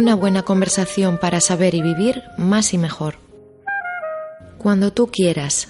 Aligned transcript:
Una 0.00 0.14
buena 0.14 0.44
conversación 0.44 1.18
para 1.18 1.42
saber 1.42 1.74
y 1.74 1.82
vivir 1.82 2.22
más 2.38 2.72
y 2.72 2.78
mejor. 2.78 3.16
Cuando 4.56 4.94
tú 4.94 5.10
quieras. 5.12 5.68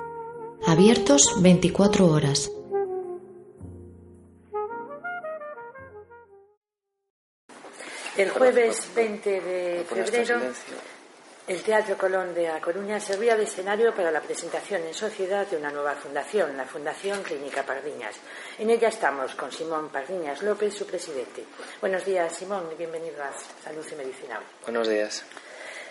Abiertos 0.64 1.42
24 1.42 2.06
horas. 2.06 2.48
El 8.16 8.30
jueves 8.30 8.88
20 8.94 9.40
de 9.40 9.84
febrero, 9.88 10.38
el 11.46 11.62
Teatro 11.62 11.96
Colón 11.96 12.34
de 12.34 12.48
A 12.48 12.60
Coruña 12.60 13.00
servía 13.00 13.36
de 13.36 13.44
escenario 13.44 13.94
para 13.94 14.10
la 14.10 14.20
presentación 14.20 14.82
en 14.82 14.94
sociedad 14.94 15.46
de 15.46 15.56
una 15.56 15.70
nueva 15.70 15.94
fundación, 15.94 16.56
la 16.56 16.64
Fundación 16.64 17.22
Clínica 17.22 17.64
Pardiñas. 17.64 18.14
En 18.58 18.70
ella 18.70 18.88
estamos 18.88 19.34
con 19.34 19.50
Simón 19.50 19.88
Pardiñas 19.88 20.42
López, 20.42 20.74
su 20.74 20.86
presidente. 20.86 21.44
Buenos 21.80 22.04
días, 22.04 22.34
Simón, 22.34 22.68
y 22.72 22.76
bienvenido 22.76 23.22
a 23.22 23.32
Salud 23.64 23.84
y 23.90 23.94
Medicina. 23.96 24.40
Buenos 24.64 24.88
días. 24.88 25.24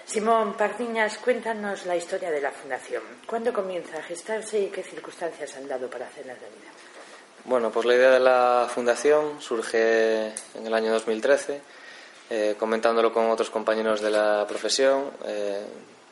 Simón 0.06 0.56
Pardiñas, 0.56 1.18
cuéntanos 1.18 1.86
la 1.86 1.96
historia 1.96 2.32
de 2.32 2.42
la 2.42 2.52
fundación. 2.52 3.04
¿Cuándo 3.28 3.54
comienza 3.54 3.98
a 3.98 4.02
gestarse 4.02 4.60
y 4.60 4.68
qué 4.70 4.82
circunstancias 4.82 5.56
han 5.56 5.68
dado 5.68 5.90
para 5.90 6.08
hacerla 6.08 6.34
realidad? 6.34 6.72
Bueno, 7.46 7.72
pues 7.72 7.86
la 7.86 7.96
idea 7.96 8.12
de 8.12 8.20
la 8.20 8.68
fundación 8.74 9.42
surge 9.42 10.28
en 10.56 10.66
el 10.66 10.74
año 10.74 10.92
2013, 10.92 11.62
eh, 12.30 12.56
comentándolo 12.60 13.12
con 13.12 13.30
otros 13.30 13.50
compañeros 13.50 14.02
de 14.02 14.12
la 14.12 14.46
profesión. 14.48 15.12
eh, 15.26 15.66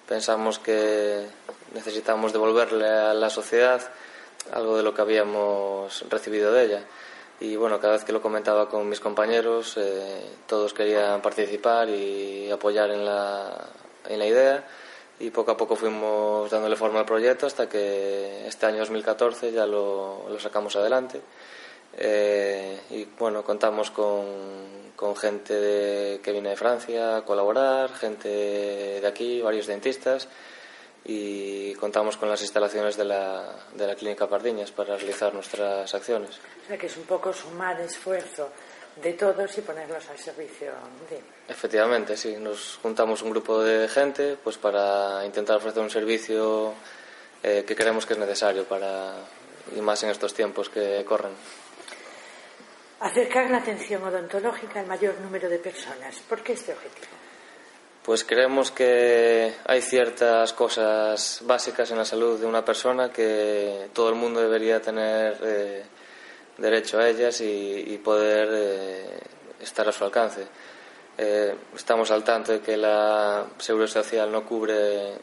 pensamos 0.08 0.58
que 0.58 1.28
necesitamos 1.74 2.32
devolverle 2.32 2.88
a 2.88 3.14
la 3.14 3.30
sociedad 3.30 3.82
algo 4.54 4.78
de 4.78 4.84
lo 4.84 4.94
que 4.94 5.02
habíamos 5.02 6.06
recibido 6.10 6.52
de 6.54 6.66
ella. 6.66 6.82
Y 7.40 7.56
bueno, 7.56 7.80
cada 7.80 7.94
vez 7.94 8.04
que 8.04 8.14
lo 8.14 8.22
comentaba 8.22 8.68
con 8.68 8.90
mis 8.90 9.00
compañeros, 9.00 9.76
eh, 9.78 10.22
todos 10.48 10.74
querían 10.74 11.22
participar 11.22 11.90
y 11.90 12.50
apoyar 12.50 12.90
en 12.90 13.06
la, 13.06 13.68
en 14.08 14.18
la 14.18 14.26
idea. 14.26 14.64
Y 15.20 15.30
poco 15.30 15.52
a 15.52 15.58
poco 15.58 15.76
fuimos 15.76 16.50
dándole 16.50 16.76
forma 16.76 17.00
al 17.00 17.06
proyecto 17.06 17.46
hasta 17.46 17.68
que 17.68 18.48
este 18.48 18.66
año 18.66 18.80
2014 18.80 19.52
ya 19.52 19.66
lo, 19.66 20.26
lo 20.30 20.40
sacamos 20.40 20.76
adelante. 20.76 21.22
Eh, 21.98 22.80
y 22.92 23.06
bueno, 23.18 23.44
contamos 23.44 23.90
con, 23.92 24.26
con 24.96 25.16
gente 25.16 25.54
de- 25.54 26.20
que 26.22 26.32
viene 26.32 26.50
de 26.50 26.56
Francia 26.56 27.18
a 27.18 27.26
colaborar, 27.26 27.92
gente 27.94 28.30
de 29.02 29.08
aquí, 29.08 29.42
varios 29.42 29.66
dentistas 29.68 30.28
y 31.06 31.74
contamos 31.76 32.18
con 32.18 32.30
las 32.30 32.42
instalaciones 32.42 32.98
de 32.98 33.06
la, 33.06 33.52
de 33.74 33.88
la 33.88 33.96
Clínica 33.96 34.28
Pardiñas 34.28 34.72
para 34.72 34.96
realizar 34.98 35.34
nuestras 35.34 35.94
acciones. 35.94 36.38
O 36.64 36.68
sea 36.68 36.78
que 36.78 36.86
es 36.88 36.98
un 36.98 37.04
poco 37.06 37.32
sumar 37.34 37.80
esfuerzo 37.82 38.50
de 39.02 39.14
todos 39.14 39.58
y 39.58 39.62
ponerlos 39.62 40.08
al 40.10 40.18
servicio 40.20 40.72
de... 41.10 41.22
Efectivamente, 41.48 42.18
sí, 42.18 42.36
nos 42.38 42.78
juntamos 42.82 43.22
un 43.22 43.30
grupo 43.32 43.64
de 43.64 43.88
gente 43.88 44.38
pues 44.44 44.58
para 44.58 45.24
intentar 45.26 45.58
ofrecer 45.58 45.82
un 45.82 45.90
servicio 45.90 46.74
eh, 47.42 47.64
que 47.66 47.76
creemos 47.76 48.06
que 48.06 48.14
es 48.14 48.20
necesario 48.20 48.66
para 48.66 49.14
y 49.76 49.82
más 49.82 50.02
en 50.04 50.10
estos 50.10 50.34
tiempos 50.34 50.70
que 50.70 51.04
corren. 51.06 51.32
Acercar 53.00 53.50
la 53.52 53.58
atención 53.58 54.04
odontológica 54.04 54.80
al 54.80 54.88
mayor 54.88 55.20
número 55.22 55.50
de 55.50 55.60
personas. 55.60 56.20
¿Por 56.28 56.42
qué 56.42 56.54
este 56.54 56.74
objetivo? 56.74 57.08
Pues 58.04 58.24
creemos 58.24 58.72
que 58.72 59.54
hay 59.66 59.82
ciertas 59.82 60.54
cosas 60.54 61.42
básicas 61.44 61.92
en 61.92 61.98
la 61.98 62.06
salud 62.06 62.40
de 62.40 62.46
una 62.46 62.64
persona 62.64 63.12
que 63.12 63.90
todo 63.94 64.10
el 64.10 64.16
mundo 64.16 64.40
debería 64.40 64.82
tener 64.82 65.38
eh, 65.44 65.84
derecho 66.58 67.00
a 67.00 67.10
ellas 67.10 67.42
y, 67.42 68.00
poder 68.04 68.50
eh, 68.52 69.20
estar 69.60 69.88
a 69.90 69.92
su 69.92 70.04
alcance. 70.06 70.48
Eh, 71.18 71.54
estamos 71.76 72.10
al 72.12 72.24
tanto 72.24 72.54
de 72.54 72.62
que 72.62 72.78
la 72.78 73.46
Seguridad 73.58 73.92
Social 73.92 74.32
no 74.32 74.46
cubre 74.46 75.14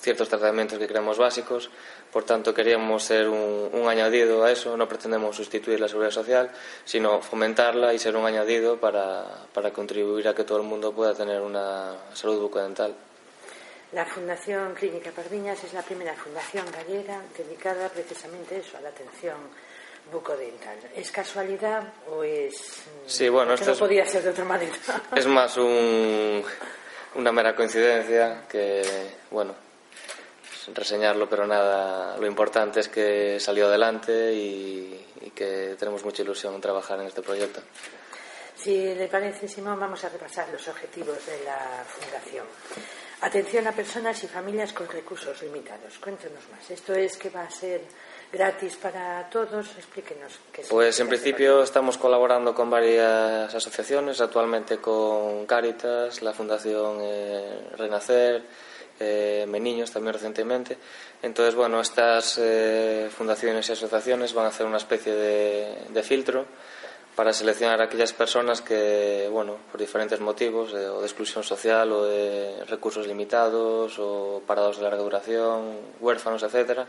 ciertos 0.00 0.28
tratamientos 0.28 0.78
que 0.78 0.86
creemos 0.86 1.18
básicos, 1.18 1.70
por 2.12 2.24
tanto 2.24 2.54
queríamos 2.54 3.02
ser 3.04 3.28
un, 3.28 3.70
un 3.72 3.88
añadido 3.88 4.44
a 4.44 4.50
eso, 4.50 4.76
no 4.76 4.88
pretendemos 4.88 5.36
sustituir 5.36 5.80
la 5.80 5.88
Seguridad 5.88 6.10
Social, 6.12 6.50
sino 6.84 7.20
fomentarla 7.20 7.92
y 7.94 7.98
ser 7.98 8.16
un 8.16 8.24
añadido 8.26 8.78
para, 8.78 9.24
para 9.52 9.72
contribuir 9.72 10.28
a 10.28 10.34
que 10.34 10.44
todo 10.44 10.58
el 10.58 10.64
mundo 10.64 10.92
pueda 10.92 11.14
tener 11.14 11.40
una 11.40 11.94
salud 12.14 12.40
bucodental. 12.40 12.94
La 13.92 14.04
Fundación 14.04 14.74
Clínica 14.74 15.10
Pardiñas 15.10 15.64
es 15.64 15.72
la 15.72 15.80
primera 15.82 16.12
fundación 16.14 16.66
gallega 16.70 17.22
dedicada 17.36 17.88
precisamente 17.88 18.56
a 18.56 18.58
eso, 18.58 18.76
a 18.76 18.80
la 18.82 18.90
atención 18.90 19.36
bucodental. 20.12 20.76
¿Es 20.94 21.10
casualidad 21.10 21.82
o 22.10 22.22
es.? 22.22 22.82
mm, 23.04 23.08
Sí, 23.08 23.28
bueno, 23.28 23.54
esto 23.54 23.66
no 23.66 23.72
es- 23.72 23.78
podía 23.78 24.06
ser 24.06 24.22
de 24.22 24.30
otra 24.30 24.44
manera. 24.44 24.72
Es 25.16 25.26
más 25.26 25.56
un, 25.56 26.42
una 27.14 27.32
mera 27.32 27.54
coincidencia 27.56 28.44
que, 28.48 28.82
bueno, 29.30 29.54
reseñarlo, 30.74 31.28
pero 31.28 31.46
nada, 31.46 32.16
lo 32.18 32.26
importante 32.26 32.80
es 32.80 32.88
que 32.88 33.38
salió 33.40 33.66
adelante 33.66 34.32
y, 34.32 35.06
y 35.22 35.30
que 35.30 35.76
tenemos 35.78 36.04
mucha 36.04 36.22
ilusión 36.22 36.54
en 36.54 36.60
trabajar 36.60 37.00
en 37.00 37.06
este 37.06 37.22
proyecto. 37.22 37.60
Si 38.56 38.94
le 38.94 39.06
parece, 39.06 39.46
Simón, 39.46 39.78
vamos 39.78 40.02
a 40.04 40.08
repasar 40.08 40.48
los 40.50 40.66
objetivos 40.66 41.24
de 41.26 41.44
la 41.44 41.84
Fundación. 41.86 42.44
Atención 43.20 43.66
a 43.66 43.72
personas 43.72 44.22
y 44.22 44.28
familias 44.28 44.72
con 44.72 44.88
recursos 44.88 45.42
limitados. 45.42 45.98
Cuéntenos 45.98 46.42
más. 46.52 46.70
¿Esto 46.70 46.92
es 46.94 47.16
que 47.16 47.30
va 47.30 47.42
a 47.42 47.50
ser 47.50 47.82
gratis 48.32 48.76
para 48.76 49.28
todos? 49.28 49.76
Explíquenos 49.76 50.38
qué 50.52 50.62
Pues 50.68 51.00
en 51.00 51.08
principio 51.08 51.62
estamos 51.62 51.98
colaborando 51.98 52.54
con 52.54 52.70
varias 52.70 53.52
asociaciones, 53.52 54.20
actualmente 54.20 54.78
con 54.78 55.46
Cáritas, 55.46 56.22
la 56.22 56.32
Fundación 56.32 56.98
eh, 57.00 57.70
Renacer, 57.76 58.42
eh, 59.00 59.46
Meniños 59.48 59.90
también 59.90 60.14
recientemente. 60.14 60.76
Entonces, 61.22 61.54
bueno, 61.54 61.80
estas 61.80 62.38
eh, 62.38 63.08
fundaciones 63.16 63.68
y 63.68 63.72
asociaciones 63.72 64.32
van 64.34 64.46
a 64.46 64.48
hacer 64.48 64.66
una 64.66 64.76
especie 64.76 65.14
de, 65.14 66.02
filtro 66.02 66.46
para 67.16 67.32
seleccionar 67.32 67.80
a 67.80 67.84
aquellas 67.84 68.12
personas 68.12 68.62
que, 68.62 69.28
bueno, 69.30 69.56
por 69.70 69.80
diferentes 69.80 70.20
motivos, 70.20 70.72
eh, 70.72 70.88
o 70.88 71.00
de 71.00 71.06
exclusión 71.06 71.42
social, 71.42 71.90
o 71.90 72.04
de 72.04 72.64
recursos 72.68 73.06
limitados, 73.06 73.98
o 73.98 74.42
parados 74.46 74.76
de 74.76 74.84
larga 74.84 75.02
duración, 75.02 75.76
huérfanos, 76.00 76.42
etcétera, 76.44 76.86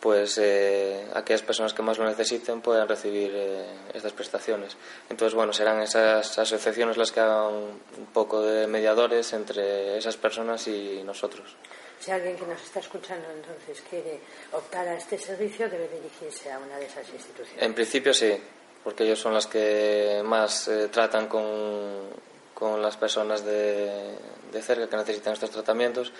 pues 0.00 0.38
eh, 0.38 1.06
aquellas 1.14 1.42
personas 1.42 1.72
que 1.72 1.82
más 1.82 1.98
lo 1.98 2.04
necesiten 2.04 2.60
puedan 2.60 2.88
recibir 2.88 3.32
eh, 3.34 3.64
estas 3.94 4.12
prestaciones. 4.12 4.76
Entonces, 5.08 5.34
bueno, 5.34 5.52
serán 5.52 5.80
esas 5.80 6.38
asociaciones 6.38 6.96
las 6.96 7.12
que 7.12 7.20
hagan 7.20 7.54
un 7.54 8.06
poco 8.12 8.42
de 8.42 8.66
mediadores 8.66 9.32
entre 9.32 9.96
esas 9.96 10.16
personas 10.16 10.66
y 10.68 11.02
nosotros. 11.04 11.56
Si 11.98 12.10
alguien 12.10 12.36
que 12.36 12.46
nos 12.46 12.62
está 12.62 12.80
escuchando 12.80 13.26
entonces 13.30 13.82
quiere 13.88 14.20
optar 14.52 14.86
a 14.86 14.96
este 14.96 15.18
servicio, 15.18 15.68
debe 15.68 15.88
dirigirse 15.88 16.52
a 16.52 16.58
una 16.58 16.76
de 16.76 16.86
esas 16.86 17.08
instituciones. 17.08 17.62
En 17.62 17.74
principio 17.74 18.12
sí, 18.12 18.36
porque 18.84 19.04
ellos 19.04 19.18
son 19.18 19.32
las 19.32 19.46
que 19.46 20.20
más 20.24 20.68
eh, 20.68 20.88
tratan 20.88 21.26
con, 21.26 22.10
con 22.52 22.82
las 22.82 22.96
personas 22.96 23.44
de, 23.44 24.14
de 24.52 24.62
cerca 24.62 24.88
que 24.88 24.96
necesitan 24.96 25.32
estos 25.32 25.50
tratamientos, 25.50 26.12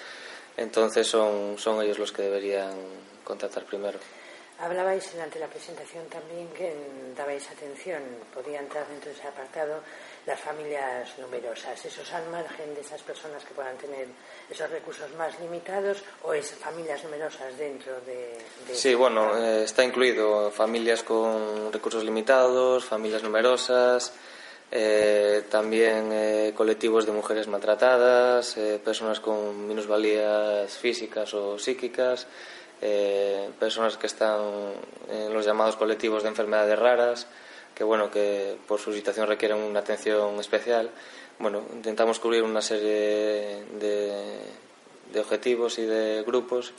entonces 0.56 1.06
son, 1.06 1.58
son 1.58 1.82
ellos 1.82 1.98
los 1.98 2.12
que 2.12 2.22
deberían 2.22 2.72
contratar 3.24 3.64
primero. 3.64 3.98
Hablabais 4.58 5.12
durante 5.12 5.38
la 5.38 5.48
presentación 5.48 6.06
también 6.06 6.48
que 6.56 6.72
dabais 7.14 7.44
atención, 7.50 8.00
podía 8.32 8.58
entrar 8.58 8.88
dentro 8.88 9.12
de 9.12 9.16
ese 9.18 9.28
apartado 9.28 9.84
las 10.24 10.40
familias 10.40 11.12
numerosas. 11.18 11.84
¿Esos 11.84 12.10
al 12.14 12.26
margen 12.30 12.74
de 12.74 12.80
esas 12.80 13.02
personas 13.02 13.44
que 13.44 13.52
puedan 13.52 13.76
tener 13.76 14.08
esos 14.48 14.70
recursos 14.70 15.12
más 15.14 15.38
limitados 15.40 16.02
o 16.22 16.32
es 16.32 16.52
familias 16.52 17.04
numerosas 17.04 17.56
dentro 17.58 18.00
de... 18.06 18.38
de 18.66 18.74
Sí, 18.74 18.94
bueno, 18.94 19.36
eh, 19.36 19.64
está 19.64 19.84
incluido 19.84 20.50
familias 20.50 21.02
con 21.02 21.70
recursos 21.70 22.02
limitados, 22.02 22.86
familias 22.86 23.22
numerosas, 23.22 24.14
eh, 24.72 25.44
también 25.50 26.10
eh, 26.12 26.52
colectivos 26.56 27.06
de 27.06 27.12
mujeres 27.12 27.46
maltratadas, 27.46 28.56
eh, 28.56 28.80
personas 28.84 29.20
con 29.20 29.66
minusvalías 29.68 30.76
físicas 30.76 31.32
o 31.34 31.58
psíquicas, 31.58 32.26
eh, 32.82 33.48
personas 33.58 33.96
que 33.96 34.06
están 34.06 34.40
en 35.08 35.32
los 35.32 35.46
llamados 35.46 35.76
colectivos 35.76 36.22
de 36.22 36.30
enfermedades 36.30 36.78
raras, 36.78 37.26
que 37.74 37.84
bueno, 37.84 38.10
que 38.10 38.56
por 38.66 38.80
su 38.80 38.92
situación 38.92 39.28
requieren 39.28 39.58
una 39.58 39.80
atención 39.80 40.38
especial. 40.40 40.90
bueno, 41.38 41.62
intentamos 41.72 42.18
cubrir 42.18 42.42
una 42.42 42.62
serie 42.62 43.64
de, 43.78 44.40
de 45.12 45.20
objetivos 45.20 45.78
y 45.78 45.84
de 45.84 46.22
grupos 46.26 46.72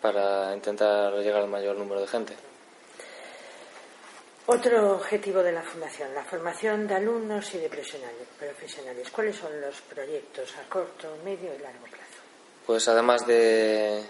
para 0.00 0.54
intentar 0.54 1.14
llegar 1.14 1.42
al 1.42 1.48
mayor 1.48 1.76
número 1.76 2.00
de 2.00 2.06
gente. 2.06 2.34
Otro 4.48 4.92
objetivo 4.92 5.42
de 5.42 5.50
la 5.50 5.62
Fundación, 5.62 6.14
la 6.14 6.22
formación 6.22 6.86
de 6.86 6.94
alumnos 6.94 7.52
y 7.54 7.58
de 7.58 7.68
profesionales. 7.68 9.10
¿Cuáles 9.10 9.34
son 9.34 9.60
los 9.60 9.80
proyectos 9.80 10.54
a 10.56 10.68
corto, 10.68 11.16
medio 11.24 11.52
y 11.52 11.58
largo 11.58 11.84
plazo? 11.84 12.20
Pues 12.64 12.86
además 12.86 13.26
de 13.26 14.04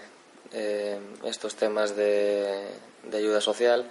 eh, 0.53 0.99
estos 1.23 1.55
temas 1.55 1.95
de, 1.95 2.67
de 3.03 3.17
ayuda 3.17 3.41
social, 3.41 3.89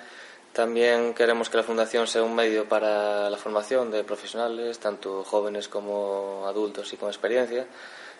también 0.52 1.14
queremos 1.14 1.50
que 1.50 1.56
la 1.56 1.64
Fundación 1.64 2.06
sea 2.06 2.22
un 2.22 2.36
medio 2.36 2.68
para 2.68 3.28
la 3.28 3.36
formación 3.38 3.90
de 3.90 4.04
profesionales, 4.04 4.78
tanto 4.78 5.24
jóvenes 5.24 5.66
como 5.66 6.44
adultos 6.46 6.92
y 6.92 6.96
con 6.96 7.08
experiencia. 7.08 7.66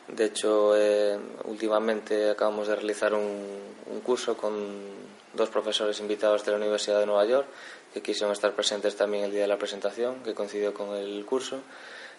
De 0.08 0.25
hecho, 0.25 0.76
eh, 0.76 1.17
últimamente 1.44 2.31
acabamos 2.31 2.67
de 2.67 2.75
realizar 2.75 3.14
un, 3.14 3.44
un 3.88 4.00
curso 4.00 4.37
con 4.37 5.06
dos 5.37 5.50
profesores 5.50 6.00
invitados 6.00 6.44
de 6.44 6.53
la 6.53 6.56
Universidad 6.56 7.00
de 7.00 7.06
Nueva 7.06 7.25
York 7.27 7.47
que 7.93 8.03
quisieron 8.03 8.33
estar 8.33 8.53
presentes 8.55 8.97
también 8.97 9.25
el 9.25 9.31
día 9.31 9.43
de 9.43 9.49
la 9.49 9.59
presentación, 9.59 10.23
que 10.23 10.35
coincidió 10.35 10.75
con 10.75 10.94
el 10.94 11.25
curso. 11.25 11.61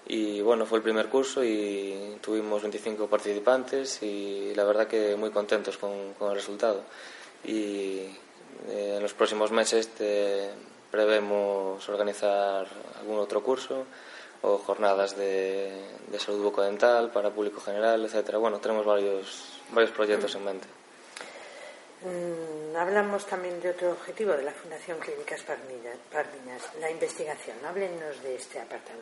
Y 0.08 0.42
bueno, 0.42 0.66
fue 0.66 0.78
el 0.78 0.84
primer 0.84 1.08
curso 1.08 1.44
y 1.44 2.18
tuvimos 2.22 2.62
25 2.62 3.08
participantes 3.08 4.02
y 4.02 4.54
la 4.56 4.64
verdad 4.64 4.88
que 4.88 5.16
muy 5.16 5.32
contentos 5.32 5.78
con, 5.78 5.92
el 6.20 6.34
resultado. 6.34 6.82
Y 7.44 8.00
eh, 8.70 8.96
en 8.96 9.02
los 9.02 9.14
próximos 9.14 9.52
meses 9.52 9.90
te 9.90 10.50
prevemos 10.90 11.88
organizar 11.90 12.66
algún 13.00 13.20
otro 13.20 13.44
curso 13.44 13.86
o 14.42 14.58
jornadas 14.60 15.18
de, 15.18 15.82
de 16.10 16.20
salud 16.20 16.42
bucodental 16.42 17.12
para 17.12 17.32
público 17.32 17.60
general, 17.60 18.06
etcétera. 18.06 18.38
Bueno, 18.38 18.60
tenemos 18.60 18.86
varios, 18.86 19.60
varios 19.74 19.92
proyectos 19.92 20.34
en 20.36 20.46
mente. 20.46 20.68
Hablamos 22.78 23.26
también 23.26 23.60
de 23.60 23.72
otro 23.72 23.92
objetivo 23.92 24.34
de 24.34 24.44
la 24.44 24.52
Fundación 24.52 25.00
Clínicas 25.00 25.42
Pardiñas, 25.42 26.62
la 26.80 26.92
investigación. 26.92 27.58
Háblenos 27.68 28.22
de 28.22 28.36
este 28.36 28.60
apartado. 28.60 29.00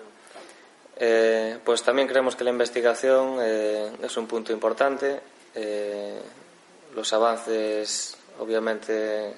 Eh, 0.95 1.57
pues 1.63 1.83
también 1.83 2.07
creemos 2.07 2.37
que 2.37 2.45
la 2.45 2.51
investigación 2.51 3.37
eh, 3.41 3.91
es 4.01 4.15
un 4.15 4.27
punto 4.27 4.53
importante. 4.53 5.19
Eh, 5.53 6.21
los 6.95 7.11
avances, 7.11 8.17
obviamente, 8.39 9.33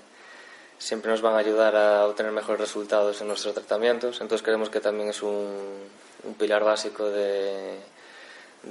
siempre 0.77 1.09
nos 1.09 1.21
van 1.21 1.33
a 1.33 1.39
ayudar 1.39 1.75
a 1.75 2.05
obtener 2.05 2.31
mejores 2.31 2.61
resultados 2.61 3.19
en 3.21 3.29
nuestros 3.29 3.55
tratamientos. 3.55 4.21
Entonces 4.21 4.45
creemos 4.45 4.69
que 4.69 4.79
también 4.79 5.09
es 5.09 5.23
un 5.23 5.89
pilar 6.37 6.63
básico 6.63 7.09
de, 7.09 7.79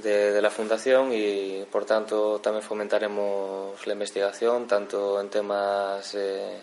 de, 0.01 0.41
la 0.41 0.49
Fundación 0.49 1.11
y, 1.13 1.65
por 1.71 1.85
tanto, 1.85 2.39
también 2.39 2.63
fomentaremos 2.63 3.85
la 3.85 3.93
investigación, 3.93 4.67
tanto 4.67 5.19
en 5.21 5.29
temas 5.29 6.15
eh, 6.15 6.59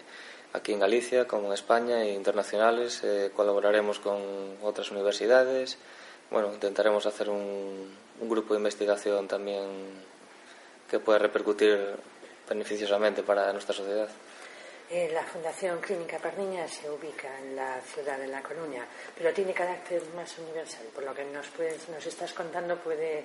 aquí 0.52 0.72
en 0.72 0.80
Galicia 0.80 1.26
como 1.26 1.48
en 1.48 1.54
España 1.54 2.02
e 2.02 2.12
internacionales. 2.12 3.02
Eh, 3.04 3.30
colaboraremos 3.34 3.98
con 3.98 4.20
otras 4.62 4.90
universidades. 4.90 5.78
Bueno, 6.30 6.52
intentaremos 6.52 7.06
hacer 7.06 7.30
un 7.30 7.94
grupo 8.22 8.54
de 8.54 8.58
investigación 8.60 9.28
también 9.28 9.64
que 10.90 10.98
pueda 10.98 11.18
repercutir 11.18 11.78
beneficiosamente 12.48 13.22
para 13.22 13.52
nuestra 13.52 13.74
sociedad. 13.74 14.08
Eh, 14.90 15.10
la 15.12 15.22
Fundación 15.22 15.80
Clínica 15.80 16.18
Pardiñas 16.18 16.70
se 16.72 16.90
ubica 16.90 17.38
en 17.40 17.56
la 17.56 17.80
ciudad 17.80 18.18
de 18.18 18.26
La 18.26 18.42
Coruña, 18.42 18.86
pero 19.16 19.32
tiene 19.32 19.52
carácter 19.52 20.02
más 20.14 20.36
universal. 20.38 20.86
Por 20.94 21.04
lo 21.04 21.14
que 21.14 21.24
nos, 21.24 21.46
puedes, 21.48 21.88
nos 21.88 22.04
estás 22.06 22.32
contando, 22.32 22.76
puede, 22.76 23.24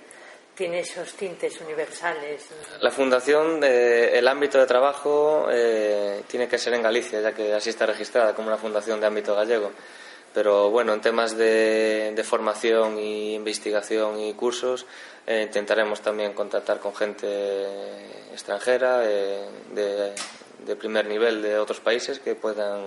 tiene 0.55 0.79
esos 0.79 1.13
tintes 1.13 1.59
universales. 1.61 2.47
La 2.79 2.91
Fundación, 2.91 3.61
eh, 3.63 4.17
el 4.17 4.27
ámbito 4.27 4.57
de 4.57 4.65
trabajo 4.65 5.47
eh, 5.51 6.23
tiene 6.27 6.47
que 6.47 6.57
ser 6.57 6.73
en 6.73 6.83
Galicia, 6.83 7.21
ya 7.21 7.33
que 7.33 7.53
así 7.53 7.69
está 7.69 7.85
registrada 7.85 8.33
como 8.33 8.47
una 8.47 8.57
fundación 8.57 8.99
de 8.99 9.07
ámbito 9.07 9.35
gallego. 9.35 9.71
Pero 10.33 10.69
bueno, 10.69 10.93
en 10.93 11.01
temas 11.01 11.35
de, 11.35 12.13
de 12.15 12.23
formación 12.23 12.99
y 12.99 13.33
investigación 13.33 14.19
y 14.19 14.33
cursos, 14.33 14.85
eh, 15.25 15.43
intentaremos 15.43 16.01
también 16.01 16.33
contactar 16.33 16.79
con 16.79 16.95
gente 16.95 17.17
extranjera 18.31 19.01
eh, 19.05 19.45
de 19.73 20.13
de 20.65 20.75
primer 20.75 21.05
nivel 21.05 21.41
de 21.41 21.57
otros 21.57 21.79
países 21.79 22.19
que 22.19 22.35
puedan, 22.35 22.81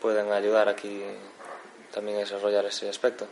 puedan 0.00 0.32
ayudar 0.32 0.68
aquí 0.68 1.02
también 1.92 2.18
a 2.18 2.20
desarrollar 2.20 2.64
ese 2.66 2.88
aspecto. 2.88 3.26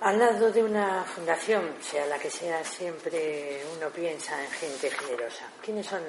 Al 0.00 0.18
lado 0.18 0.52
de 0.52 0.62
una 0.62 1.04
fundación, 1.04 1.74
sea 1.80 2.04
la 2.06 2.18
que 2.18 2.30
sea, 2.30 2.62
siempre 2.62 3.62
uno 3.76 3.88
piensa 3.88 4.42
en 4.44 4.50
gente 4.50 4.90
generosa. 4.90 5.46
¿Quiénes 5.64 5.86
son 5.86 6.02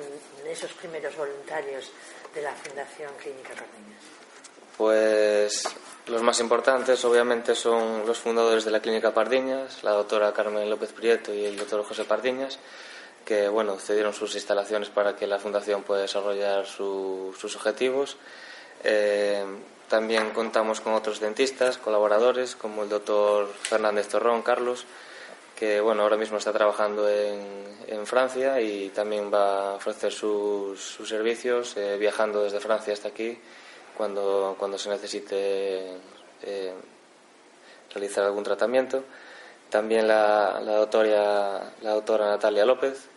esos 0.45 0.73
primeros 0.73 1.15
voluntarios 1.15 1.89
de 2.35 2.41
la 2.41 2.51
Fundación 2.51 3.11
Clínica 3.21 3.49
Pardiñas? 3.49 4.01
Pues 4.77 5.63
los 6.07 6.21
más 6.21 6.39
importantes, 6.41 7.03
obviamente, 7.05 7.55
son 7.55 8.05
los 8.05 8.19
fundadores 8.19 8.65
de 8.65 8.71
la 8.71 8.81
Clínica 8.81 9.13
Pardiñas, 9.13 9.83
la 9.83 9.91
doctora 9.91 10.33
Carmen 10.33 10.69
López 10.69 10.91
Prieto 10.91 11.33
y 11.33 11.45
el 11.45 11.57
doctor 11.57 11.83
José 11.83 12.03
Pardiñas, 12.03 12.59
que 13.27 13.49
bueno, 13.49 13.77
cedieron 13.77 14.13
sus 14.13 14.35
instalaciones 14.35 14.87
para 14.87 15.17
que 15.17 15.27
la 15.27 15.37
Fundación 15.37 15.83
pueda 15.83 16.01
desarrollar 16.01 16.65
su, 16.65 17.35
sus 17.37 17.57
objetivos. 17.57 18.15
Eh, 18.85 19.43
también 19.89 20.31
contamos 20.31 20.79
con 20.79 20.93
otros 20.93 21.19
dentistas, 21.19 21.77
colaboradores, 21.77 22.55
como 22.55 22.83
el 22.83 22.89
doctor 22.89 23.47
Fernández 23.47 24.07
Torrón, 24.07 24.43
Carlos, 24.43 24.85
que 25.57 25.81
bueno, 25.81 26.03
ahora 26.03 26.15
mismo 26.15 26.37
está 26.37 26.53
trabajando 26.53 27.09
en, 27.09 27.67
en 27.87 28.07
Francia 28.07 28.61
y 28.61 28.89
también 28.89 29.29
va 29.33 29.71
a 29.71 29.75
ofrecer 29.75 30.13
sus, 30.13 30.79
sus 30.79 31.09
servicios 31.09 31.75
eh, 31.75 31.97
viajando 31.97 32.43
desde 32.43 32.61
Francia 32.61 32.93
hasta 32.93 33.09
aquí 33.09 33.37
cuando, 33.97 34.55
cuando 34.57 34.77
se 34.77 34.89
necesite 34.89 35.97
eh, 36.43 36.73
realizar 37.93 38.23
algún 38.23 38.45
tratamiento. 38.45 39.03
También 39.69 40.07
la, 40.07 40.61
la, 40.63 40.75
doctora, 40.77 41.73
la 41.81 41.91
doctora 41.91 42.27
Natalia 42.27 42.63
López, 42.63 43.09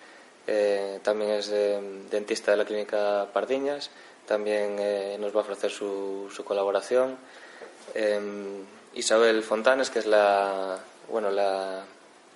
eh, 0.52 0.98
también 1.04 1.30
es 1.30 1.48
eh, 1.52 1.80
dentista 2.10 2.50
de 2.50 2.56
la 2.56 2.64
clínica 2.64 3.28
Pardiñas, 3.32 3.88
también 4.26 4.78
eh, 4.80 5.16
nos 5.20 5.32
va 5.32 5.38
a 5.38 5.42
ofrecer 5.42 5.70
su, 5.70 6.28
su 6.34 6.44
colaboración. 6.44 7.16
Em, 7.94 8.64
Isabel 8.94 9.44
Fontanes, 9.44 9.90
que 9.90 10.00
es 10.00 10.06
la, 10.06 10.76
bueno, 11.08 11.30
la, 11.30 11.84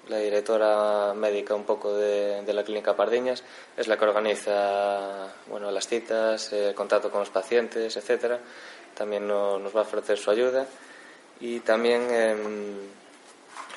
la 0.09 0.19
directora 0.19 1.13
médica 1.15 1.57
un 1.57 1.65
poco 1.65 1.93
de, 1.97 2.43
de, 2.43 2.55
la 2.55 2.63
clínica 2.63 2.95
Pardiñas, 2.95 3.43
es 3.77 3.89
la 3.89 3.97
que 3.97 4.05
organiza 4.05 5.33
bueno, 5.49 5.73
las 5.73 5.89
citas, 5.89 6.53
el 6.53 6.73
contacto 6.73 7.11
con 7.11 7.19
los 7.19 7.31
pacientes, 7.31 7.97
etcétera. 7.97 8.39
También 8.95 9.27
no, 9.27 9.59
nos 9.59 9.75
va 9.75 9.81
a 9.81 9.83
ofrecer 9.83 10.19
su 10.19 10.31
ayuda. 10.31 10.67
Y 11.41 11.59
también 11.61 12.07
eh, 12.13 12.37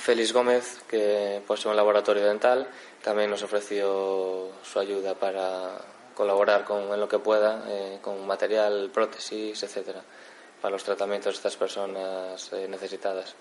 Félix 0.07 0.31
Gómez, 0.31 0.83
que 0.87 1.41
posee 1.45 1.69
un 1.69 1.75
laboratorio 1.75 2.23
dental 2.23 2.65
también 3.03 3.29
nos 3.29 3.43
ofreció 3.43 4.53
su 4.63 4.79
ayuda 4.79 5.15
para 5.15 5.81
colaborar 6.15 6.63
con, 6.63 6.93
en 6.93 6.97
lo 6.97 7.09
que 7.09 7.19
pueda, 7.19 7.65
eh, 7.67 7.99
con 8.01 8.25
material, 8.25 8.89
prótesis, 8.93 9.61
etcétera, 9.61 10.01
para 10.61 10.71
los 10.71 10.85
tratamientos 10.85 11.33
de 11.33 11.35
estas 11.35 11.57
personas 11.57 12.53
eh, 12.53 12.69
necesitadas. 12.69 13.35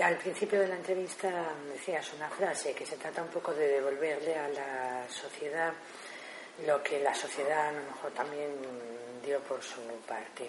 Al 0.00 0.16
principio 0.18 0.60
de 0.60 0.68
la 0.68 0.76
entrevista 0.76 1.32
decías 1.72 2.12
una 2.14 2.30
frase 2.30 2.72
que 2.72 2.86
se 2.86 2.96
trata 2.96 3.20
un 3.20 3.30
poco 3.30 3.52
de 3.52 3.66
devolverle 3.66 4.38
a 4.38 4.48
la 4.48 5.08
sociedad 5.08 5.72
lo 6.64 6.80
que 6.80 7.00
la 7.00 7.12
sociedad 7.12 7.70
a 7.70 7.72
lo 7.72 7.82
mejor 7.90 8.12
también 8.12 8.52
dio 9.20 9.40
por 9.40 9.60
su 9.64 9.80
parte. 10.06 10.48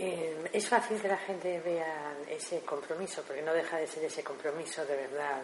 Eh, 0.00 0.48
es 0.52 0.68
fácil 0.68 1.00
que 1.00 1.08
la 1.08 1.16
gente 1.16 1.60
vea 1.64 2.14
ese 2.30 2.60
compromiso, 2.60 3.22
porque 3.26 3.42
no 3.42 3.52
deja 3.52 3.78
de 3.78 3.86
ser 3.88 4.04
ese 4.04 4.22
compromiso 4.22 4.86
de 4.86 4.94
verdad 4.94 5.42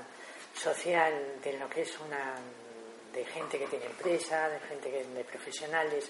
social 0.55 1.13
de 1.43 1.59
lo 1.59 1.69
que 1.69 1.83
es 1.83 1.99
una 1.99 2.37
de 3.13 3.25
gente 3.25 3.59
que 3.59 3.67
tiene 3.67 3.87
empresa, 3.87 4.49
de 4.49 4.61
gente 4.61 4.91
que 4.91 5.05
de 5.05 5.25
profesionales. 5.25 6.09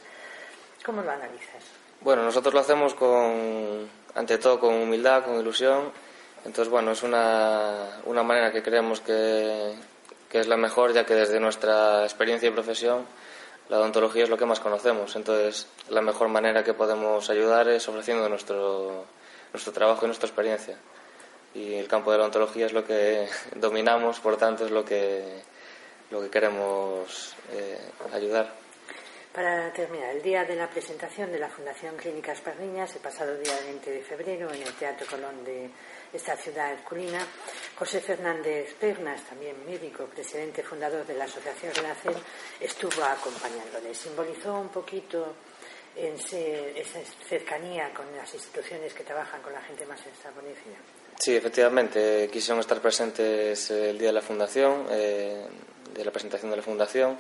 ¿Cómo 0.85 1.01
lo 1.01 1.11
analizas? 1.11 1.65
Bueno, 2.03 2.23
nosotros 2.23 2.53
lo 2.53 2.61
hacemos 2.61 2.93
con, 2.95 3.89
ante 4.15 4.37
todo 4.37 4.61
con 4.61 4.75
humildad, 4.75 5.25
con 5.25 5.41
ilusión. 5.41 5.91
Entonces, 6.45 6.69
bueno, 6.69 6.93
es 6.93 7.03
una, 7.03 8.03
una 8.05 8.23
manera 8.23 8.53
que 8.53 8.63
creemos 8.63 9.01
que, 9.01 9.75
que 10.29 10.41
es 10.41 10.49
la 10.49 10.59
mejor, 10.59 10.93
ya 10.93 11.07
que 11.07 11.15
desde 11.15 11.41
nuestra 11.41 12.05
experiencia 12.05 12.51
y 12.51 12.53
profesión 12.53 13.07
la 13.69 13.79
odontología 13.79 14.25
es 14.25 14.31
lo 14.31 14.39
que 14.39 14.47
más 14.47 14.61
conocemos. 14.61 15.17
Entonces, 15.17 15.67
la 15.89 16.03
mejor 16.03 16.29
manera 16.29 16.65
que 16.65 16.75
podemos 16.75 17.31
ayudar 17.31 17.69
es 17.69 17.89
ofreciendo 17.89 18.29
nuestro, 18.29 19.05
nuestro 19.53 19.73
trabajo 19.73 20.05
y 20.05 20.09
nuestra 20.09 20.29
experiencia 20.29 20.77
y 21.55 21.75
el 21.75 21.87
campo 21.87 22.11
de 22.11 22.19
la 22.19 22.25
ontología 22.25 22.67
es 22.67 22.73
lo 22.73 22.85
que 22.85 23.29
dominamos, 23.55 24.21
por 24.21 24.37
tanto 24.37 24.67
es 24.67 24.71
lo 24.71 24.85
que, 24.85 25.43
lo 26.11 26.21
que 26.21 26.31
queremos 26.31 27.35
eh, 27.53 27.79
ayudar. 28.13 28.53
Para 29.33 29.73
terminar, 29.73 30.11
el 30.15 30.23
día 30.23 30.45
de 30.45 30.55
la 30.55 30.71
presentación 30.71 31.33
de 31.33 31.41
la 31.41 31.49
Fundación 31.49 31.97
Clínicas 31.97 32.41
Pardiñas, 32.41 32.95
el 32.95 33.03
pasado 33.03 33.37
día 33.37 33.55
20 33.67 33.91
de 33.91 34.03
febrero, 34.03 34.53
en 34.53 34.63
el 34.63 34.73
Teatro 34.75 35.07
Colón 35.11 35.45
de 35.45 35.71
esta 36.15 36.37
ciudad 36.37 36.73
herculina. 36.73 37.19
José 37.77 38.01
Fernández 38.01 38.75
Pernas, 38.75 39.23
también 39.25 39.57
médico, 39.67 40.05
presidente 40.05 40.63
fundador 40.63 41.07
de 41.07 41.15
la 41.15 41.25
Asociación 41.25 41.75
Renacel, 41.75 42.17
estuvo 42.61 43.03
acompañándole. 43.03 43.95
Simbolizó 43.95 44.55
un 44.55 44.69
poquito 44.69 45.35
en 45.97 46.15
esa 46.15 46.99
cercanía 47.29 47.93
con 47.93 48.05
las 48.17 48.33
instituciones 48.35 48.93
que 48.95 49.05
trabajan 49.05 49.43
con 49.43 49.53
la 49.53 49.61
gente 49.63 49.87
más 49.87 50.05
desfavorecida. 50.05 50.77
Sí, 51.19 51.37
efectivamente, 51.37 52.29
quisieron 52.33 52.61
estar 52.61 52.81
presentes 52.81 53.71
el 53.71 53.99
día 53.99 54.09
de 54.09 54.15
la 54.15 54.23
fundación, 54.23 54.87
eh, 54.91 55.47
de 55.95 56.05
la 56.05 56.11
presentación 56.11 56.51
de 56.51 56.57
la 56.57 56.63
fundación 56.63 57.17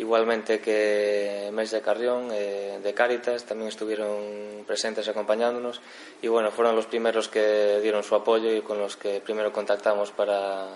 Igualmente 0.00 0.60
que 0.60 1.50
Mes 1.52 1.70
de 1.72 1.82
Carrión, 1.82 2.30
eh, 2.32 2.80
de 2.82 2.94
Cáritas, 2.94 3.44
también 3.44 3.68
estuvieron 3.68 4.64
presentes 4.66 5.06
acompañándonos 5.08 5.82
y 6.22 6.28
bueno, 6.28 6.50
fueron 6.50 6.74
los 6.74 6.86
primeros 6.86 7.28
que 7.28 7.80
dieron 7.82 8.02
su 8.02 8.14
apoyo 8.14 8.50
y 8.50 8.62
con 8.62 8.78
los 8.78 8.96
que 8.96 9.20
primero 9.20 9.52
contactamos 9.52 10.10
para, 10.10 10.68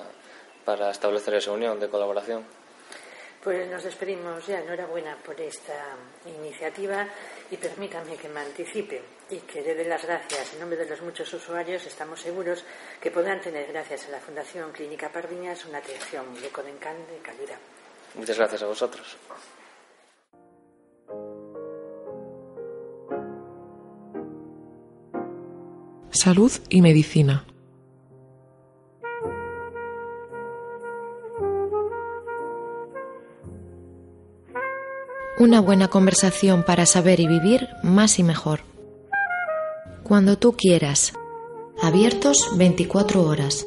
para 0.66 0.90
establecer 0.90 1.32
esa 1.36 1.52
unión 1.52 1.80
de 1.80 1.88
colaboración. 1.88 2.44
Pues 3.42 3.66
nos 3.70 3.84
despedimos 3.84 4.46
ya. 4.46 4.60
Enhorabuena 4.60 5.16
por 5.24 5.40
esta 5.40 5.96
iniciativa 6.26 7.08
y 7.50 7.56
permítame 7.56 8.18
que 8.18 8.28
me 8.28 8.40
anticipe 8.40 9.00
y 9.30 9.38
que 9.38 9.62
dé 9.62 9.86
las 9.86 10.04
gracias 10.04 10.52
en 10.52 10.60
nombre 10.60 10.76
de 10.76 10.84
los 10.84 11.00
muchos 11.00 11.32
usuarios. 11.32 11.86
Estamos 11.86 12.20
seguros 12.20 12.62
que 13.00 13.10
podrán 13.10 13.40
tener, 13.40 13.72
gracias 13.72 14.06
a 14.06 14.10
la 14.10 14.20
Fundación 14.20 14.70
Clínica 14.72 15.08
Parviñas, 15.08 15.64
una 15.64 15.78
atención 15.78 16.34
de 16.34 16.42
de 16.42 17.18
calidad. 17.22 17.58
Muchas 18.14 18.38
gracias 18.38 18.62
a 18.62 18.66
vosotros. 18.66 19.16
Salud 26.10 26.52
y 26.68 26.80
medicina. 26.80 27.44
Una 35.38 35.60
buena 35.60 35.88
conversación 35.88 36.62
para 36.62 36.86
saber 36.86 37.18
y 37.18 37.26
vivir 37.26 37.68
más 37.82 38.20
y 38.20 38.22
mejor. 38.22 38.60
Cuando 40.04 40.38
tú 40.38 40.54
quieras. 40.56 41.12
Abiertos 41.82 42.56
24 42.56 43.22
horas. 43.22 43.66